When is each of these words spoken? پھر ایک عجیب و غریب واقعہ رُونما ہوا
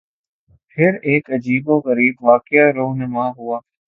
پھر 0.69 0.93
ایک 1.03 1.29
عجیب 1.31 1.69
و 1.69 1.79
غریب 1.79 2.15
واقعہ 2.23 2.65
رُونما 2.75 3.27
ہوا 3.37 3.59